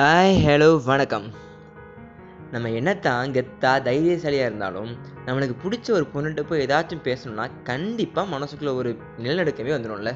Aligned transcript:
Hi 0.00 0.36
hello 0.44 0.84
வணக்கம். 0.84 1.24
நம்ம 2.50 2.68
என்னத்தான் 2.68 3.32
கெத்தா 3.36 3.72
தைரியசாலியாக 3.86 4.46
இருந்தாலும் 4.48 4.90
நம்மளுக்கு 5.26 5.54
பிடிச்ச 5.62 5.90
ஒரு 5.90 6.06
பொண்ணுகிட்ட 6.12 6.42
போய் 6.48 6.62
ஏதாச்சும் 6.66 7.02
பேசணும்னா 7.08 7.44
கண்டிப்பாக 7.62 8.38
மனசுக்குள்ளே 8.38 8.72
ஒரு 8.74 8.90
நிலநடுக்கமே 9.18 9.72
வந்துடும்ல. 9.76 10.12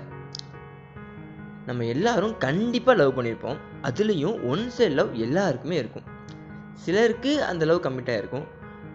நம்ம 1.67 1.85
எல்லாரும் 1.85 2.35
கண்டிப்பாக 2.39 2.99
லவ் 3.01 3.15
பண்ணியிருப்போம். 3.19 3.59
அதுலேயும் 3.83 4.39
ஒன் 4.53 4.65
சைட் 4.69 4.97
லவ் 5.01 5.13
எல்லாருக்குமே 5.27 5.77
இருக்கும். 5.77 6.07
சிலருக்கு 6.73 7.45
அந்த 7.45 7.65
லவ் 7.65 7.85
கம்மிட்டாக 7.89 8.21
இருக்கும் 8.23 8.47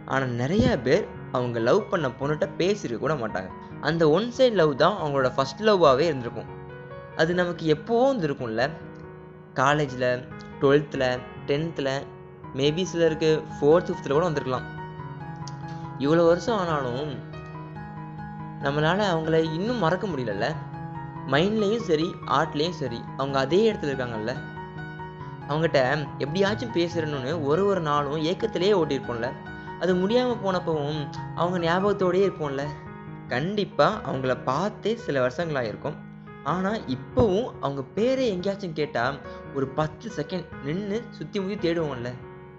ஆனால் 0.05 0.35
நிறையா 0.43 0.81
பேர் 0.81 1.05
அவங்க 1.31 1.59
லவ் 1.69 1.83
பண்ண 1.89 2.07
பொண்ணுகிட்ட 2.07 2.49
பேசியிருக்க 2.57 2.97
கூட 2.97 3.13
மாட்டாங்க. 3.13 3.51
அந்த 3.81 4.09
ஒன் 4.09 4.31
சைட் 4.31 4.59
லவ் 4.63 4.75
தான் 4.75 4.99
அவங்களோட 5.03 5.31
ஃபஸ்ட் 5.37 5.65
லவ்வாகவே 5.69 6.07
இருந்திருக்கும். 6.11 6.51
அது 7.15 7.33
நமக்கு 7.33 7.77
எப்போவும் 7.77 8.11
இருந்திருக்கும்ல 8.11 8.69
காலேஜில் 9.53 10.11
டுவெல்த்தில் 10.61 11.19
டென்த்தில் 11.47 12.03
மேபி 12.55 12.83
சிலருக்கு 12.83 13.43
ஃபோர்த் 13.55 13.89
ஃபிஃப்த்தில் 13.89 14.11
கூட 14.11 14.23
வந்திருக்கலாம். 14.23 14.67
இவ்வளோ 15.99 16.25
வருஷம் 16.25 16.57
ஆனாலும் 16.57 17.27
நம்மளால் 18.63 19.11
அவங்கள 19.13 19.33
இன்னும் 19.53 19.77
மறக்க 19.77 20.07
முடியலல்ல. 20.07 20.55
மைண்ட்லேயும் 21.27 21.81
சரி 21.81 22.15
ஆர்ட்லேயும் 22.27 22.79
சரி 22.81 23.01
அவங்க 23.17 23.39
அதே 23.39 23.73
இடத்துல 23.73 23.85
இருக்காங்கல்ல. 23.85 24.35
அவங்ககிட்ட 25.47 25.97
எப்படியாச்சும் 26.17 26.73
பேசுறணும்னு 26.73 27.43
ஒரு 27.43 27.65
ஒரு 27.65 27.81
நாளும் 27.81 28.23
ஏக்கத்திலேயே 28.23 28.73
ஓட்டியிருப்போம்ல. 28.73 29.31
அது 29.79 29.95
முடியாமல் 29.95 30.43
போனப்பவும் 30.45 31.07
அவங்க 31.35 31.57
ஞாபகத்தோடயே 31.57 32.29
இருப்போம்ல. 32.29 32.65
கண்டிப்பாக 33.27 34.11
அவங்கள 34.11 34.43
பார்த்தே 34.43 34.95
சில 34.95 35.21
வருஷங்களாக 35.21 35.67
இருக்கும் 35.67 36.08
ஆனால் 36.43 36.81
இப்போவும் 36.87 37.51
அவங்க 37.61 37.81
பேரை 37.81 38.27
எங்கேயாச்சும் 38.27 38.73
கேட்டால் 38.73 39.19
ஒரு 39.55 39.67
பத்து 39.67 40.11
செகண்ட் 40.15 40.45
நின்று 40.63 41.03
சுற்றி 41.09 41.39
முற்றி 41.39 41.55
தேடுவோம்ல. 41.55 42.13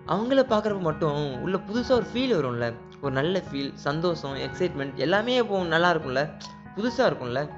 அவங்கள 0.07 0.43
பார்க்குறப்ப 0.43 0.81
மட்டும் 0.81 1.41
உள்ள 1.41 1.61
புதுசாக 1.69 1.93
ஒரு 1.93 2.07
ஃபீல் 2.15 2.37
வரும்ல. 2.39 2.75
ஒரு 3.01 3.13
நல்ல 3.13 3.43
ஃபீல் 3.51 3.75
சந்தோஷம் 3.75 4.37
எக்ஸைட்மெண்ட் 4.37 4.95
எல்லாமே 4.95 5.35
இப்போ 5.35 5.63
நல்லா 5.63 5.95
இருக்கும்ல. 5.95 6.31
புதுசாக 6.77 7.11
இருக்கும்ல. 7.11 7.51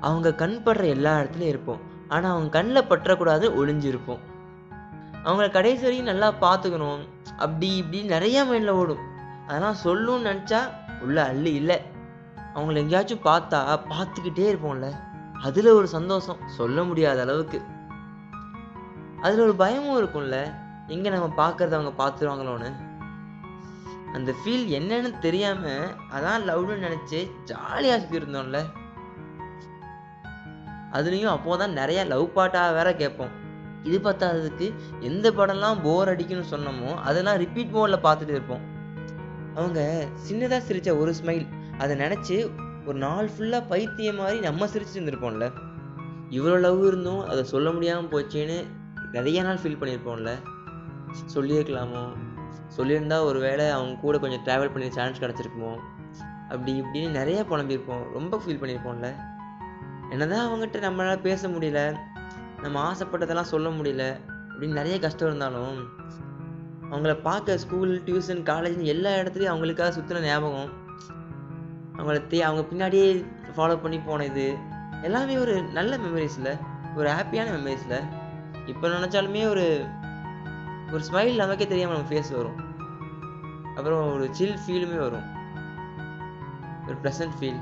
அவங்க 0.00 0.34
கண் 0.34 0.60
படுற 0.64 0.86
எல்லா 0.86 1.18
இடத்துலையும் 1.18 1.52
இருப்போம். 1.54 1.80
ஆனால் 2.08 2.30
அவங்க 2.30 2.62
கண்ணில் 2.62 2.88
பற்றக்கூடாது 2.88 3.46
ஒளிஞ்சிருப்போம். 3.64 4.18
அவங்கள 5.24 5.50
கடைசி 5.50 5.82
வரையும் 5.82 6.06
நல்லா 6.06 6.32
பார்த்துக்கணும். 6.32 6.98
அப்படி 7.36 7.76
இப்படி 7.76 8.08
நிறையா 8.08 8.40
மைண்டில் 8.40 8.68
ஓடும். 8.68 8.98
அதெல்லாம் 9.46 9.76
சொல்லணும்னு 9.84 10.28
நினச்சா 10.30 10.58
உள்ள 11.00 11.24
அள்ளி 11.24 11.52
இல்லை. 11.52 11.80
அவங்கள 12.54 12.74
எங்கேயாச்சும் 12.74 13.24
பார்த்தா 13.24 13.80
பார்த்துக்கிட்டே 13.88 14.54
இருப்போம்ல. 14.54 15.04
அதில் 15.42 15.66
ஒரு 15.66 15.88
சந்தோஷம். 15.88 16.40
சொல்ல 16.46 16.82
முடியாத 16.82 17.20
அளவுக்கு. 17.20 17.58
அதில் 19.20 19.40
ஒரு 19.40 19.54
பயமும் 19.54 19.98
இருக்கும்ல. 20.02 20.38
எங்கே 20.86 21.10
நம்ம 21.10 21.28
பார்க்கறத 21.36 21.76
அவங்க 21.78 21.92
பார்த்துருவாங்களோன்னு 22.02 22.70
அந்த 24.14 24.32
ஃபீல் 24.32 24.66
என்னன்னு 24.78 25.18
தெரியாமல் 25.18 25.94
அதான் 26.12 26.44
லவ்னு 26.48 26.76
நினச்சி 26.84 27.30
ஜாலியாக 27.44 28.00
சுற்றி 28.00 28.18
இருந்தோம்ல 28.18 28.64
அதுலேயும் 30.92 31.34
அப்போது 31.34 31.58
தான் 31.58 31.84
நிறையா 31.84 32.06
லவ் 32.06 32.34
பாட்டாக 32.34 32.72
வேற 32.72 32.94
கேட்போம். 32.94 33.32
இது 33.82 33.98
பத்தாததுக்கு 33.98 34.74
எந்த 35.00 35.30
படம்லாம் 35.30 35.82
போர் 35.82 36.10
அடிக்குன்னு 36.12 36.50
சொன்னோமோ 36.50 36.94
அதெல்லாம் 36.94 37.36
ரிப்பீட் 37.36 37.74
மோடில் 37.74 38.04
பார்த்துட்டு 38.06 38.28
இருப்போம். 38.28 38.64
அவங்க 39.54 40.08
சின்னதாக 40.28 40.58
சிரித்த 40.58 40.96
ஒரு 40.96 41.14
ஸ்மைல் 41.22 41.46
அதை 41.78 41.96
நினச்சி 41.96 42.50
ஒரு 42.86 42.98
நாள் 42.98 43.30
ஃபுல்லாக 43.38 43.66
பைத்தியம் 43.68 44.16
மாதிரி 44.16 44.40
நம்ம 44.40 44.66
சிரிச்சுட்டு 44.66 45.52
இவ்வளோ 46.30 46.60
லவ் 46.60 46.86
இருந்தும் 46.86 47.26
அதை 47.26 47.44
சொல்ல 47.44 47.70
முடியாமல் 47.70 48.04
போச்சேன்னு 48.04 48.66
நிறைய 49.12 49.42
நாள் 49.42 49.56
ஃபீல் 49.56 49.80
பண்ணியிருப்போம்ல 49.80 50.30
சொல்லியிருக்கலாமோ? 51.34 52.08
சொல்லியிருந்தா 52.76 53.22
ஒரு 53.22 53.38
வேளை 53.38 53.68
அவங்க 53.68 54.00
கூட 54.00 54.18
கொஞ்சம் 54.18 54.44
ட்ராவல் 54.44 54.72
பண்ணி 54.72 54.90
சான்ஸ் 54.90 55.20
கிடச்சிருக்குமோ? 55.20 55.76
அப்படி 56.48 56.80
இப்படின்னு 56.80 57.10
நிறைய 57.10 57.44
புலம்பியிருப்போம். 57.50 58.12
ரொம்ப 58.12 58.42
ஃபீல் 58.46 58.50
பண்ணியிருப்போம்ல. 58.50 59.14
என்னதான் 60.10 60.50
அவங்ககிட்ட 60.50 60.74
நம்மளால் 60.74 61.20
பேச 61.20 61.48
முடியல 61.48 61.96
நம்ம 62.62 62.94
ஆசைப்பட்டதெல்லாம் 62.94 63.42
சொல்ல 63.42 63.68
முடியல 63.68 64.20
அப்படின்னு 64.48 64.72
நிறைய 64.72 64.98
கஷ்டம் 64.98 65.28
இருந்தாலும் 65.28 65.88
அவங்கள 66.90 67.20
பார்க்க 67.20 67.58
ஸ்கூல் 67.58 68.02
டியூஷன் 68.02 68.42
காலேஜ்னு 68.42 68.82
எல்லா 68.82 69.10
இடத்துலையும் 69.10 69.54
அவங்களுக்காக 69.54 69.90
சுற்றின 69.90 70.20
ஞாபகம் 70.20 70.84
அவங்கள 71.98 72.18
தே 72.32 72.38
அவங்க 72.38 72.62
பின்னாடியே 72.70 73.26
ஃபாலோ 73.56 73.76
பண்ணி 73.82 73.98
போனது. 73.98 74.56
எல்லாமே 75.02 75.36
ஒரு 75.36 75.62
நல்ல 75.62 75.96
மெமரிஸில் 75.96 76.58
ஒரு 76.96 77.08
ஹாப்பியான 77.08 77.48
மெமரிஸில் 77.56 77.98
இப்போ 78.66 78.88
நினச்சாலுமே 78.88 79.48
ஒரு 79.48 79.84
ஒரு 80.92 81.02
ஸ்மைல் 81.10 81.34
நமக்கே 81.34 81.66
தெரியாமல் 81.66 81.96
நம்ம 81.96 82.10
ஃபேஸ் 82.10 82.36
வரும். 82.36 82.58
அப்புறம் 83.76 84.12
ஒரு 84.12 84.34
சில் 84.34 84.58
ஃபீலுமே 84.66 84.98
வரும். 84.98 85.26
ஒரு 86.86 86.96
ப்ளசன்ட் 87.02 87.36
ஃபீல் 87.40 87.60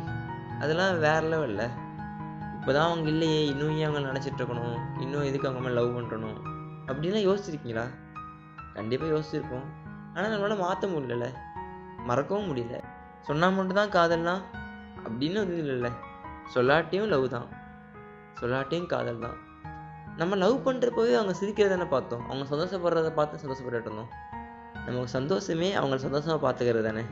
அதெல்லாம் 0.60 0.98
வேறு 0.98 1.26
லெவலில் 1.28 1.70
இப்போ 2.58 2.72
தான் 2.72 2.88
அவங்க 2.88 3.08
இல்லையே 3.08 3.46
இன்னும் 3.46 3.76
ஏன் 3.76 3.86
அவங்க 3.86 4.10
நினச்சிட்ருக்கணும் 4.10 4.76
இன்னும் 5.00 5.22
எதுக்கு 5.22 5.48
அவங்க 5.48 5.68
மேலே 5.68 5.80
லவ் 5.80 5.96
பண்ணுறணும் 5.96 6.38
அப்படின்லாம் 6.86 7.26
யோசிச்சிருக்கீங்களா? 7.28 7.84
கண்டிப்பாக 8.74 9.12
யோசிச்சிருப்போம். 9.14 9.66
ஆனால் 10.14 10.32
நம்மளால் 10.32 10.58
மாற்ற 10.58 10.88
முடியல 10.88 11.26
மறக்கவும் 12.06 12.48
முடியல. 12.50 12.78
சொன்னால் 13.24 13.52
மட்டும்தான் 13.52 13.90
காதல்னா? 13.90 14.34
அப்படின்னு 15.04 15.40
அது 15.40 15.62
இல்லைல்ல. 15.64 15.90
சொல்லாட்டியும் 16.54 17.06
லவ் 17.06 17.28
தான். 17.28 17.46
சொல்லாட்டியும் 18.40 18.86
காதல் 18.86 19.18
தான். 19.18 19.36
நம்ம 20.16 20.36
லவ் 20.36 20.68
பண்ணுறப்போவே 20.68 21.14
அவங்க 21.14 21.34
சிரிக்கிறதானே 21.40 21.88
பார்த்தோம். 21.88 22.24
அவங்க 22.28 22.56
சந்தோஷப்படுறத 22.56 23.10
பார்த்து 23.10 23.48
சந்தோஷப்பட்டு 23.48 23.80
இருந்தோம். 23.80 24.08
நமக்கு 24.86 25.08
சந்தோஷமே 25.08 25.74
அவங்கள 25.74 25.96
சந்தோஷமாக 25.96 26.40
பார்த்துக்கிறது 26.44 26.82
தானே 26.82 27.02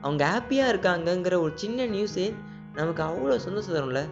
அவங்க 0.00 0.24
ஹாப்பியாக 0.26 0.72
இருக்காங்கங்கிற 0.72 1.40
ஒரு 1.40 1.52
சின்ன 1.54 1.86
நியூஸே 1.86 2.34
நமக்கு 2.74 3.02
அவ்வளோ 3.02 3.36
சந்தோஷம் 3.36 3.74
தரும்ல? 3.74 4.08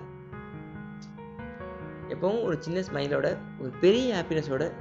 எப்பவும் 2.08 2.42
ஒரு 2.42 2.62
சின்ன 2.62 2.80
ஸ்மைலோட 2.80 3.36
ஒரு 3.58 3.70
பெரிய 3.80 4.14
ஹாப்பினஸோட 4.14 4.72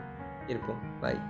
இருப்போம். 0.47 0.79
பாய் 1.01 1.21